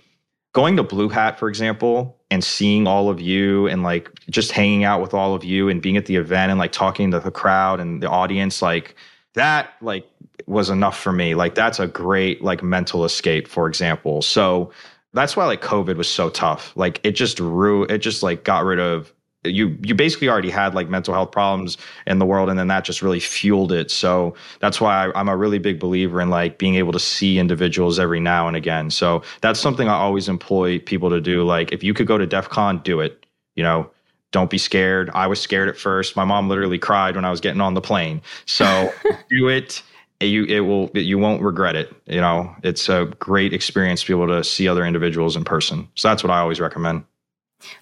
[0.55, 4.85] going to Blue Hat, for example, and seeing all of you and like just hanging
[4.85, 7.31] out with all of you and being at the event and like talking to the
[7.31, 8.97] crowd and the audience like
[9.35, 10.09] that like
[10.47, 11.35] was enough for me.
[11.35, 14.23] Like that's a great like mental escape for example.
[14.23, 14.73] So
[15.13, 16.73] that's why like covid was so tough.
[16.77, 19.13] Like it just ru it just like got rid of
[19.47, 22.85] you you basically already had like mental health problems in the world and then that
[22.85, 23.91] just really fueled it.
[23.91, 27.39] So that's why I, am a really big believer in like being able to see
[27.39, 28.91] individuals every now and again.
[28.91, 31.45] So that's something i always employ people to do.
[31.45, 33.25] Like if you could go to def con do it.
[33.55, 33.91] You know
[34.33, 35.11] don't be scared.
[35.15, 36.17] I was scared at first.
[36.17, 38.21] My mom literally cried when i was getting on the plane.
[38.45, 38.93] So
[39.31, 39.83] do it.
[40.21, 41.95] You it will you won't regret it.
[42.07, 45.89] You know it's a great experience to be able to see other individuals in person.
[45.95, 47.05] So that's what i always recommend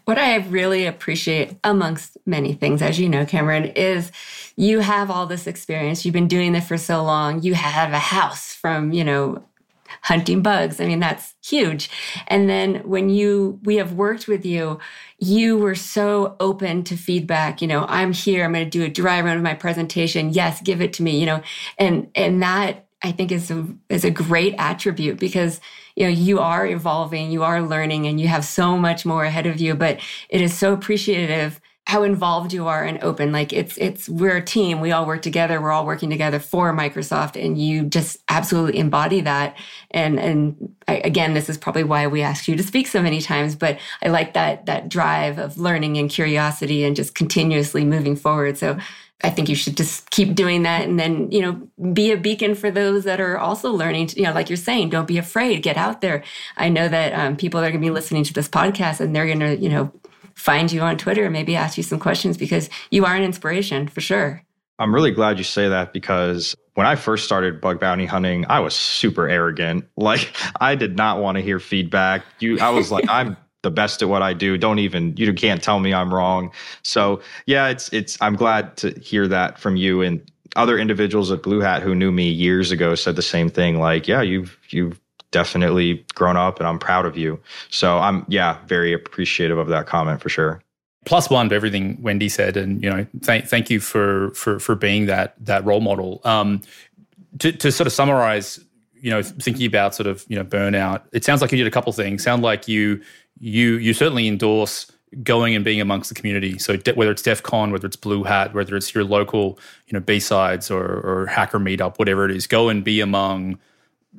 [0.04, 4.12] what I really appreciate, amongst many things, as you know, Cameron, is
[4.56, 6.04] you have all this experience.
[6.04, 7.42] You've been doing this for so long.
[7.42, 9.44] You have a house from, you know,
[10.02, 10.80] hunting bugs.
[10.80, 11.90] I mean, that's huge.
[12.26, 14.78] And then when you, we have worked with you,
[15.18, 17.62] you were so open to feedback.
[17.62, 18.44] You know, I'm here.
[18.44, 20.30] I'm going to do a dry run of my presentation.
[20.30, 21.18] Yes, give it to me.
[21.18, 21.42] You know,
[21.78, 25.60] and and that I think is a is a great attribute because
[25.96, 29.46] you know you are evolving you are learning and you have so much more ahead
[29.46, 33.76] of you but it is so appreciative how involved you are and open like it's
[33.76, 37.60] it's we're a team we all work together we're all working together for microsoft and
[37.60, 39.54] you just absolutely embody that
[39.90, 43.20] and and I, again this is probably why we ask you to speak so many
[43.20, 48.16] times but i like that that drive of learning and curiosity and just continuously moving
[48.16, 48.78] forward so
[49.24, 52.54] I think you should just keep doing that and then, you know, be a beacon
[52.54, 55.62] for those that are also learning, to, you know, like you're saying, don't be afraid,
[55.62, 56.22] get out there.
[56.58, 59.26] I know that um, people are going to be listening to this podcast and they're
[59.26, 59.90] going to, you know,
[60.34, 63.88] find you on Twitter and maybe ask you some questions because you are an inspiration
[63.88, 64.42] for sure.
[64.78, 68.60] I'm really glad you say that because when I first started bug bounty hunting, I
[68.60, 69.86] was super arrogant.
[69.96, 72.24] Like I did not want to hear feedback.
[72.40, 74.56] You I was like I'm the best at what I do.
[74.56, 76.52] Don't even you can't tell me I'm wrong.
[76.84, 80.22] So yeah, it's it's I'm glad to hear that from you and
[80.56, 83.80] other individuals at Blue Hat who knew me years ago said the same thing.
[83.80, 85.00] Like, yeah, you've you've
[85.30, 87.40] definitely grown up and I'm proud of you.
[87.68, 90.62] So I'm yeah, very appreciative of that comment for sure.
[91.04, 94.74] Plus one to everything Wendy said, and you know, thank thank you for for for
[94.74, 96.20] being that that role model.
[96.24, 96.62] Um,
[97.40, 98.60] to to sort of summarize,
[98.94, 101.70] you know, thinking about sort of you know burnout, it sounds like you did a
[101.70, 102.22] couple things.
[102.22, 103.02] Sound like you
[103.40, 104.90] you you certainly endorse
[105.22, 106.58] going and being amongst the community.
[106.58, 109.92] So de- whether it's DEF CON, whether it's Blue Hat, whether it's your local, you
[109.92, 113.58] know, B-sides or, or hacker meetup, whatever it is, go and be among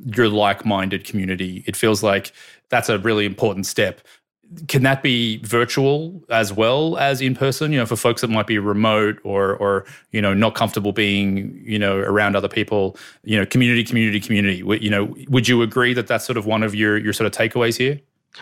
[0.06, 1.64] your like-minded community.
[1.68, 2.32] It feels like
[2.70, 4.02] that's a really important step.
[4.68, 8.46] can that be virtual as well as in person you know for folks that might
[8.48, 13.38] be remote or or you know not comfortable being you know around other people you
[13.38, 16.76] know community community community you know would you agree that that's sort of one of
[16.76, 18.00] your your sort of takeaways here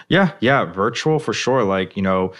[0.09, 1.63] yeah, yeah, virtual for sure.
[1.63, 2.33] Like, you know,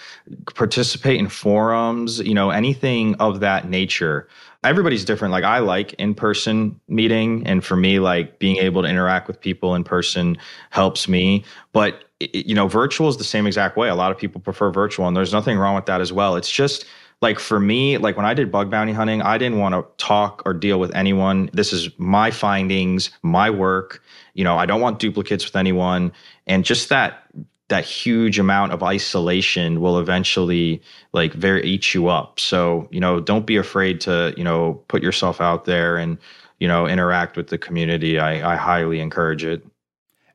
[0.54, 4.28] participate in forums, you know, anything of that nature.
[4.62, 5.32] Everybody's different.
[5.32, 7.46] Like, I like in person meeting.
[7.46, 10.38] And for me, like being able to interact with people in person
[10.70, 11.44] helps me.
[11.72, 13.88] But, you know, virtual is the same exact way.
[13.88, 16.36] A lot of people prefer virtual, and there's nothing wrong with that as well.
[16.36, 16.86] It's just,
[17.24, 20.42] like for me, like when I did bug bounty hunting, I didn't want to talk
[20.44, 21.48] or deal with anyone.
[21.54, 24.02] This is my findings, my work.
[24.34, 26.12] You know, I don't want duplicates with anyone.
[26.46, 27.22] And just that
[27.68, 30.82] that huge amount of isolation will eventually
[31.14, 32.38] like very eat you up.
[32.38, 36.18] So, you know, don't be afraid to, you know, put yourself out there and,
[36.60, 38.18] you know, interact with the community.
[38.18, 39.66] I, I highly encourage it.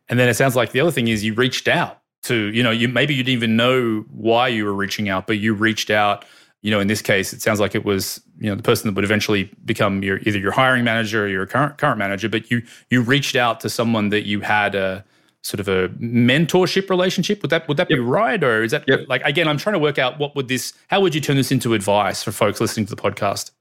[0.10, 2.72] And then it sounds like the other thing is you reached out to, you know,
[2.72, 6.26] you maybe you didn't even know why you were reaching out, but you reached out
[6.62, 8.96] you know, in this case, it sounds like it was, you know, the person that
[8.96, 12.28] would eventually become your either your hiring manager or your current current manager.
[12.28, 15.06] But you you reached out to someone that you had a
[15.42, 17.42] sort of a mentorship relationship.
[17.42, 17.98] Would that would that yep.
[17.98, 19.06] be right, or is that yep.
[19.08, 19.48] like again?
[19.48, 20.74] I'm trying to work out what would this.
[20.88, 23.52] How would you turn this into advice for folks listening to the podcast?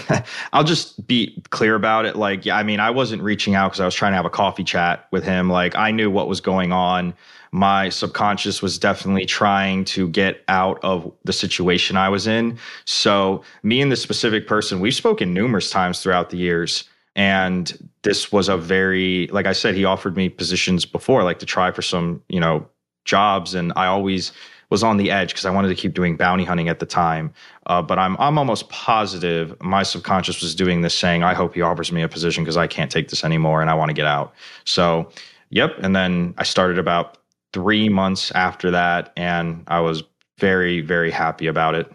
[0.52, 2.16] I'll just be clear about it.
[2.16, 4.30] Like, yeah, I mean, I wasn't reaching out because I was trying to have a
[4.30, 5.50] coffee chat with him.
[5.50, 7.14] Like, I knew what was going on
[7.52, 12.58] my subconscious was definitely trying to get out of the situation I was in.
[12.86, 16.84] So, me and this specific person, we've spoken numerous times throughout the years.
[17.14, 21.46] And this was a very, like I said, he offered me positions before, like to
[21.46, 22.66] try for some, you know,
[23.04, 23.54] jobs.
[23.54, 24.32] And I always
[24.70, 27.34] was on the edge because I wanted to keep doing bounty hunting at the time.
[27.66, 31.60] Uh, but I'm I'm almost positive my subconscious was doing this, saying, "I hope he
[31.60, 34.06] offers me a position because I can't take this anymore and I want to get
[34.06, 34.32] out."
[34.64, 35.10] So,
[35.50, 35.76] yep.
[35.82, 37.18] And then I started about
[37.52, 40.02] three months after that, and I was
[40.38, 41.92] very, very happy about it.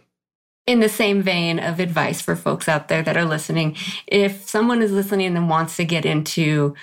[0.65, 4.82] In the same vein of advice for folks out there that are listening, if someone
[4.82, 6.76] is listening and wants to get into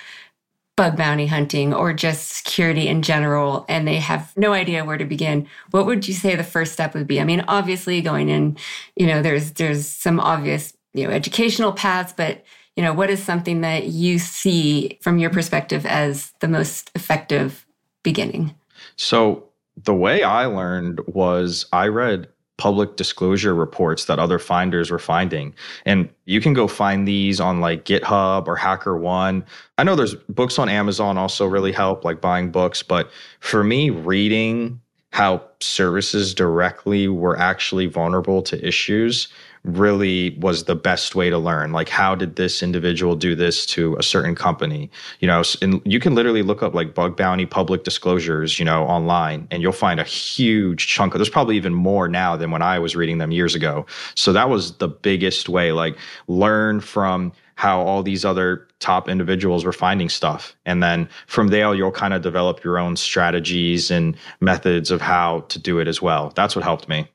[0.76, 5.04] bug bounty hunting or just security in general and they have no idea where to
[5.04, 8.56] begin what would you say the first step would be i mean obviously going in
[8.96, 12.42] you know there's there's some obvious you know educational paths but
[12.74, 17.64] you know what is something that you see from your perspective as the most effective
[18.02, 18.52] beginning
[18.96, 19.44] so
[19.82, 25.52] the way I learned was I read public disclosure reports that other finders were finding.
[25.84, 29.44] And you can go find these on like GitHub or HackerOne.
[29.76, 32.82] I know there's books on Amazon also really help, like buying books.
[32.82, 34.80] But for me, reading
[35.14, 39.28] how services directly were actually vulnerable to issues
[39.62, 41.70] really was the best way to learn.
[41.70, 44.90] Like how did this individual do this to a certain company?
[45.20, 48.82] You know and you can literally look up like bug bounty public disclosures you know
[48.86, 52.60] online and you'll find a huge chunk of there's probably even more now than when
[52.60, 53.86] i was reading them years ago.
[54.16, 55.96] So that was the biggest way like
[56.26, 60.56] learn from how all these other top individuals were finding stuff.
[60.66, 65.40] And then from there, you'll kind of develop your own strategies and methods of how
[65.48, 66.32] to do it as well.
[66.34, 67.08] That's what helped me.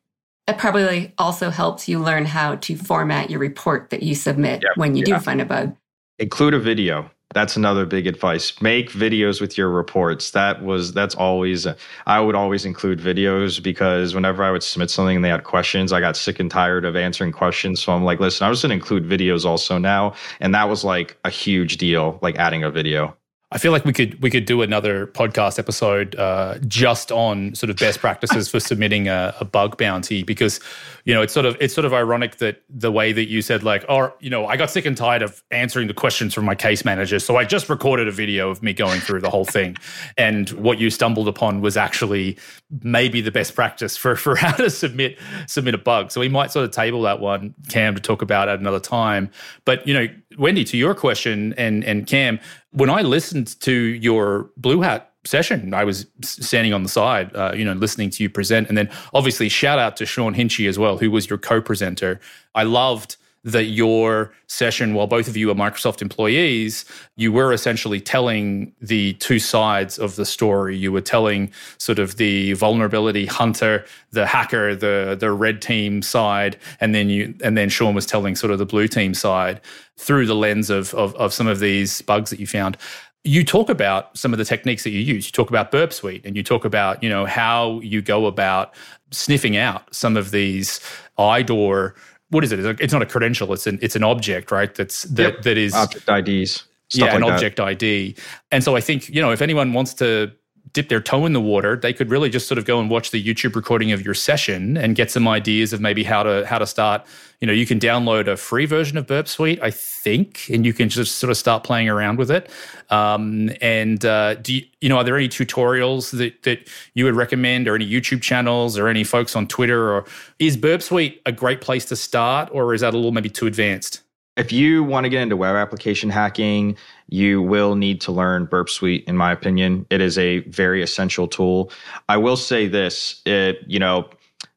[0.48, 4.96] That probably also helps you learn how to format your report that you submit when
[4.96, 5.18] you yeah.
[5.18, 5.76] do find a bug.
[6.18, 7.12] Include a video.
[7.32, 8.60] That's another big advice.
[8.60, 10.32] Make videos with your reports.
[10.32, 11.68] That was that's always
[12.08, 15.94] I would always include videos because whenever I would submit something and they had questions,
[15.94, 17.84] I got sick and tired of answering questions.
[17.84, 20.84] So I'm like, listen, I was going to include videos also now, and that was
[20.84, 23.16] like a huge deal, like adding a video.
[23.52, 27.72] I feel like we could we could do another podcast episode uh, just on sort
[27.72, 30.60] of best practices for submitting a, a, bug bounty because
[31.04, 33.64] you know it's sort of it's sort of ironic that the way that you said
[33.64, 36.54] like oh you know I got sick and tired of answering the questions from my
[36.54, 39.78] case manager so I just recorded a video of me going through the whole thing.
[40.18, 42.38] And what you stumbled upon was actually
[42.84, 46.12] maybe the best practice for for how to submit submit a bug.
[46.12, 49.32] So we might sort of table that one Cam to talk about at another time.
[49.66, 52.40] But you know Wendy to your question and and Cam
[52.72, 57.52] when I listened to your Blue Hat session, I was standing on the side, uh,
[57.56, 58.70] you know, listening to you present.
[58.70, 62.20] And then obviously, shout out to Sean Hinchy as well, who was your co presenter.
[62.56, 68.02] I loved that your session, while both of you are Microsoft employees, you were essentially
[68.02, 70.76] telling the two sides of the story.
[70.76, 76.58] You were telling sort of the vulnerability hunter, the hacker, the the red team side,
[76.82, 79.62] and then you and then Sean was telling sort of the blue team side
[79.98, 82.78] through the lens of of, of some of these bugs that you found
[83.26, 85.26] you talk about some of the techniques that you use.
[85.26, 88.74] You talk about Burp Suite and you talk about, you know, how you go about
[89.12, 90.80] sniffing out some of these
[91.18, 91.94] IDOR
[92.30, 92.60] what is it?
[92.80, 93.52] It's not a credential.
[93.54, 94.74] It's an it's an object, right?
[94.74, 95.42] That's that yep.
[95.44, 96.64] that is object IDs.
[96.94, 97.32] yeah, like an that.
[97.32, 98.16] object ID.
[98.52, 100.32] And so I think you know if anyone wants to
[100.74, 103.12] dip their toe in the water, they could really just sort of go and watch
[103.12, 106.58] the YouTube recording of your session and get some ideas of maybe how to how
[106.58, 107.06] to start.
[107.40, 110.74] You know, you can download a free version of Burp Suite, I think, and you
[110.74, 112.52] can just sort of start playing around with it.
[112.90, 117.16] Um, and uh, do you, you know, are there any tutorials that that you would
[117.16, 120.06] recommend, or any YouTube channels, or any folks on Twitter, or
[120.40, 123.48] is Burp Suite a great place to start, or is that a little maybe too
[123.48, 124.02] advanced?
[124.40, 126.78] If you want to get into web application hacking,
[127.10, 129.86] you will need to learn Burp Suite, in my opinion.
[129.90, 131.74] It is a very essential tool.
[132.08, 134.10] I will say this, it, you know,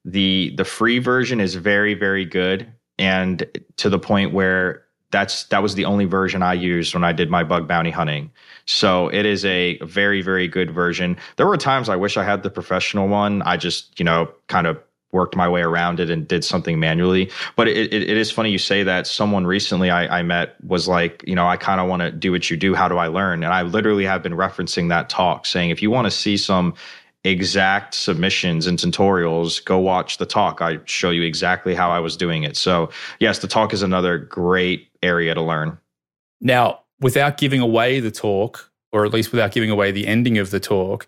[0.04, 2.72] the the free version is very, very good.
[2.96, 3.44] And
[3.78, 7.28] to the point where that's that was the only version I used when I did
[7.28, 8.30] my bug bounty hunting.
[8.66, 11.16] So it is a very, very good version.
[11.36, 13.42] There were times I wish I had the professional one.
[13.42, 14.80] I just, you know, kind of
[15.12, 17.30] worked my way around it and did something manually.
[17.54, 19.06] But it, it, it is funny you say that.
[19.06, 22.32] Someone recently I, I met was like, you know, I kind of want to do
[22.32, 22.74] what you do.
[22.74, 23.44] How do I learn?
[23.44, 26.74] And I literally have been referencing that talk, saying if you want to see some
[27.24, 30.60] exact submissions and tutorials, go watch the talk.
[30.60, 32.56] I show you exactly how I was doing it.
[32.56, 32.90] So
[33.20, 35.78] yes, the talk is another great area to learn.
[36.40, 40.50] Now, without giving away the talk, or at least without giving away the ending of
[40.50, 41.06] the talk,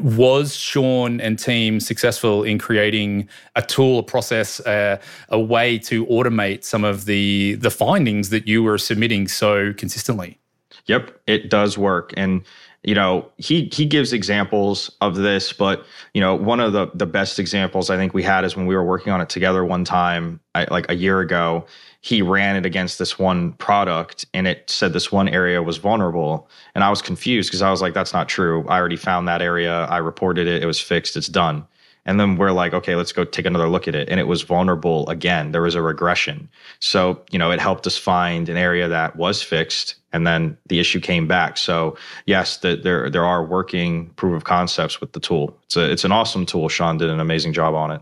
[0.00, 4.98] was Sean and team successful in creating a tool, a process, uh,
[5.28, 10.38] a way to automate some of the the findings that you were submitting so consistently?
[10.86, 12.42] Yep, it does work, and
[12.84, 17.06] you know he he gives examples of this, but you know one of the the
[17.06, 19.84] best examples I think we had is when we were working on it together one
[19.84, 21.66] time, like a year ago
[22.00, 26.48] he ran it against this one product and it said this one area was vulnerable.
[26.74, 28.66] And I was confused because I was like, that's not true.
[28.68, 29.84] I already found that area.
[29.86, 30.62] I reported it.
[30.62, 31.16] It was fixed.
[31.16, 31.66] It's done.
[32.08, 34.08] And then we're like, okay, let's go take another look at it.
[34.08, 35.52] And it was vulnerable again.
[35.52, 36.48] There was a regression.
[36.80, 40.80] So, you know, it helped us find an area that was fixed and then the
[40.80, 41.58] issue came back.
[41.58, 45.54] So yes, the, there there are working proof of concepts with the tool.
[45.64, 46.70] It's a it's an awesome tool.
[46.70, 48.00] Sean did an amazing job on it.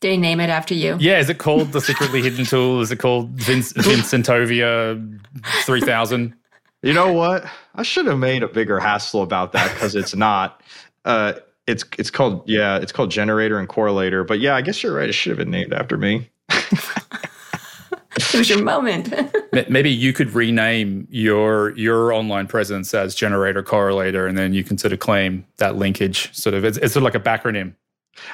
[0.00, 0.96] Did he name it after you?
[1.00, 2.80] Yeah, is it called the secretly hidden tool?
[2.80, 5.20] Is it called Vince, Vincentovia
[5.64, 6.34] 3000?
[6.82, 7.44] You know what?
[7.74, 10.62] I should have made a bigger hassle about that because it's not.
[11.04, 11.34] Uh,
[11.70, 14.26] it's it's called yeah, it's called generator and correlator.
[14.26, 15.08] But yeah, I guess you're right.
[15.08, 16.28] It should have been named after me.
[16.50, 19.14] it was your moment.
[19.68, 24.78] Maybe you could rename your your online presence as generator correlator, and then you can
[24.78, 26.34] sort of claim that linkage.
[26.34, 27.74] Sort of, it's, it's sort of like a backronym.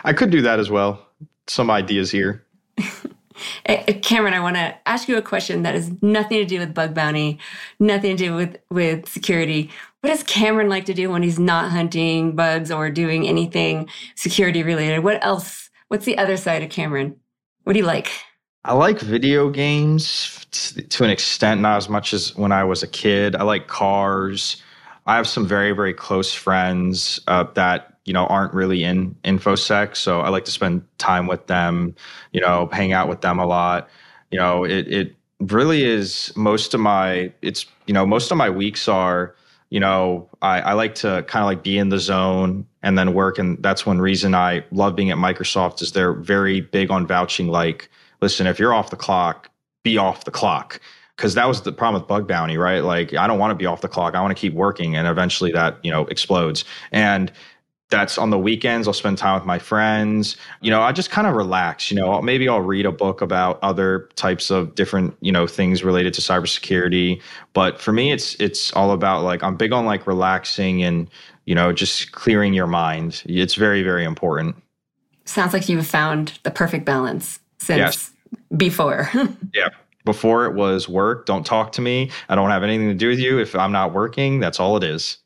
[0.04, 1.06] I could do that as well
[1.46, 2.44] some ideas here.
[4.02, 6.94] Cameron, I want to ask you a question that has nothing to do with bug
[6.94, 7.38] bounty,
[7.78, 9.70] nothing to do with, with security.
[10.00, 14.62] What does Cameron like to do when he's not hunting bugs or doing anything security
[14.62, 15.00] related?
[15.00, 15.70] What else?
[15.88, 17.16] What's the other side of Cameron?
[17.64, 18.10] What do you like?
[18.64, 20.44] I like video games
[20.90, 23.36] to an extent, not as much as when I was a kid.
[23.36, 24.62] I like cars.
[25.06, 29.96] I have some very, very close friends uh, that you know aren't really in infosec.
[29.96, 31.94] So i like to spend time with them
[32.32, 33.88] you know hang out with them a lot.
[34.30, 38.48] You know it it really is most of my it's you know most of my
[38.48, 39.34] weeks are
[39.68, 43.12] you know i, I like to kind of like be in the zone and then
[43.12, 43.38] work.
[43.38, 47.48] And that's one reason i love being at microsoft is they're very big on vouching
[47.48, 47.90] like
[48.22, 49.50] listen if you're off the clock
[49.82, 50.80] be off the clock.
[51.16, 52.80] Because that was the problem with bug bounty right?
[52.80, 54.14] Like i don't want to be off the clock.
[54.14, 56.64] I want to keep working and eventually that you know explodes.
[56.92, 57.32] And
[57.88, 58.88] that's on the weekends.
[58.88, 60.36] I'll spend time with my friends.
[60.60, 61.90] You know, I just kind of relax.
[61.90, 65.84] You know, maybe I'll read a book about other types of different, you know, things
[65.84, 67.20] related to cybersecurity.
[67.52, 71.08] But for me, it's it's all about like I'm big on like relaxing and
[71.44, 73.22] you know just clearing your mind.
[73.26, 74.56] It's very very important.
[75.24, 78.12] Sounds like you've found the perfect balance since yes.
[78.56, 79.10] before.
[79.54, 79.68] yeah.
[80.04, 81.26] Before it was work.
[81.26, 82.12] Don't talk to me.
[82.28, 83.40] I don't have anything to do with you.
[83.40, 85.18] If I'm not working, that's all it is.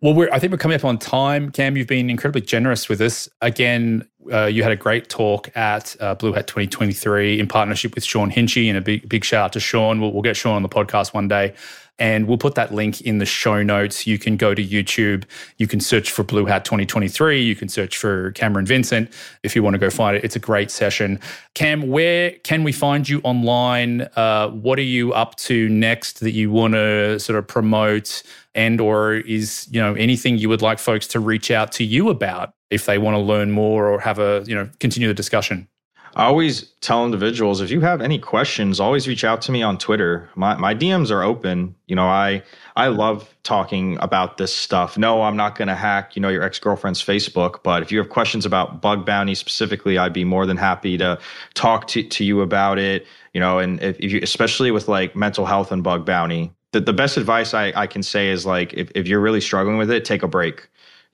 [0.00, 1.50] Well, I think we're coming up on time.
[1.50, 3.28] Cam, you've been incredibly generous with us.
[3.40, 8.04] Again, uh, you had a great talk at uh, Blue Hat 2023 in partnership with
[8.04, 10.00] Sean Hinchy, and a big, big shout out to Sean.
[10.00, 11.54] We'll, we'll get Sean on the podcast one day.
[12.00, 14.06] And we'll put that link in the show notes.
[14.06, 15.24] You can go to YouTube.
[15.56, 17.42] You can search for Blue Hat 2023.
[17.42, 19.12] You can search for Cameron Vincent
[19.42, 20.22] if you want to go find it.
[20.22, 21.18] It's a great session.
[21.54, 24.02] Cam, where can we find you online?
[24.14, 28.22] Uh, what are you up to next that you want to sort of promote?
[28.54, 32.10] And or is you know anything you would like folks to reach out to you
[32.10, 35.68] about if they want to learn more or have a you know continue the discussion?
[36.16, 39.78] I always tell individuals if you have any questions, always reach out to me on
[39.78, 40.28] Twitter.
[40.34, 41.74] My my DMs are open.
[41.86, 42.42] You know, I
[42.76, 44.98] I love talking about this stuff.
[44.98, 48.08] No, I'm not going to hack, you know, your ex-girlfriend's Facebook, but if you have
[48.08, 51.18] questions about bug bounty specifically, I'd be more than happy to
[51.54, 55.14] talk to, to you about it, you know, and if, if you especially with like
[55.14, 56.52] mental health and bug bounty.
[56.72, 59.78] The, the best advice I, I can say is like if, if you're really struggling
[59.78, 60.68] with it, take a break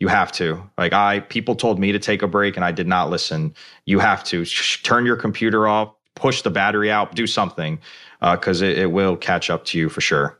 [0.05, 0.63] You have to.
[0.77, 3.55] Like I, people told me to take a break and I did not listen.
[3.87, 7.79] You have to Sh- turn your computer off, push the battery out, do something
[8.21, 10.39] because uh, it, it will catch up to you for sure.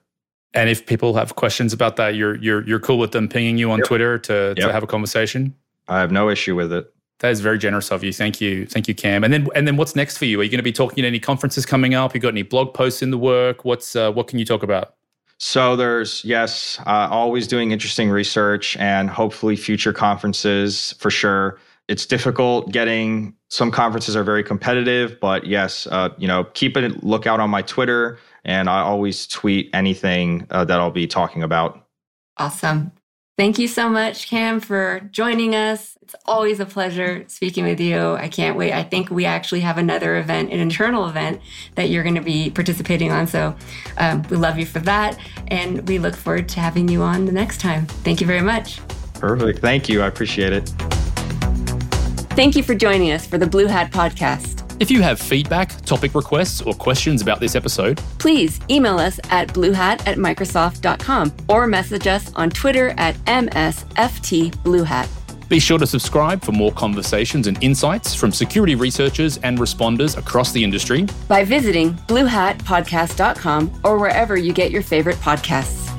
[0.53, 3.71] And if people have questions about that, you're you're you're cool with them pinging you
[3.71, 3.87] on yep.
[3.87, 4.67] Twitter to, yep.
[4.67, 5.55] to have a conversation.
[5.89, 6.93] I have no issue with it.
[7.21, 8.13] That is very generous of you.
[8.13, 9.25] Thank you, thank you, Cam.
[9.25, 10.41] And then and then what's next for you?
[10.41, 12.15] Are you going to be talking at any conferences coming up?
[12.15, 13.65] You got any blog posts in the work?
[13.65, 14.95] What's uh, what can you talk about?
[15.39, 21.59] So there's yes, uh, always doing interesting research and hopefully future conferences for sure.
[21.89, 26.89] It's difficult getting some conferences are very competitive, but yes, uh, you know, keep a
[27.03, 31.87] lookout on my Twitter, and I always tweet anything uh, that I'll be talking about.
[32.39, 32.93] Awesome.
[33.37, 35.94] Thank you so much, Cam, for joining us.
[36.05, 38.13] It's always a pleasure speaking with you.
[38.13, 38.75] I can't wait.
[38.75, 41.41] I think we actually have another event, an internal event
[41.77, 43.27] that you're going to be participating on.
[43.27, 43.57] So
[43.97, 45.19] um, we love you for that.
[45.49, 47.87] And we look forward to having you on the next time.
[47.87, 48.81] Thank you very much.
[49.15, 49.61] Perfect.
[49.61, 50.03] Thank you.
[50.03, 50.69] I appreciate it.
[52.37, 54.83] Thank you for joining us for the Blue Hat Podcast.
[54.83, 59.49] If you have feedback, topic requests, or questions about this episode, please email us at
[59.49, 65.24] bluehat at microsoft.com or message us on Twitter at MSFTBlueHat.
[65.55, 70.51] Be sure to subscribe for more conversations and insights from security researchers and responders across
[70.51, 75.94] the industry by visiting bluehatpodcast.com or wherever you get your favorite podcasts.